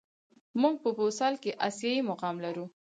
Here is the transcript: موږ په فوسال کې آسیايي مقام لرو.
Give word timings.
موږ 0.61 0.75
په 0.83 0.89
فوسال 0.97 1.33
کې 1.43 1.57
آسیايي 1.67 2.01
مقام 2.11 2.35
لرو. 2.45 2.65